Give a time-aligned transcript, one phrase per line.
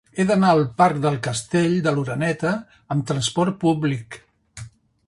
[0.17, 2.55] He d'anar al parc del Castell de l'Oreneta
[2.97, 4.21] amb trasport públic.